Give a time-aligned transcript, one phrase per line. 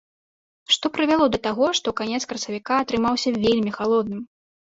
[0.75, 4.27] Што прывяло да таго, што канец красавіка атрымаўся вельмі халодным?